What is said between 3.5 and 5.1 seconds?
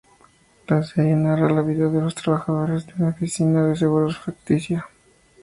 de seguros ficticia.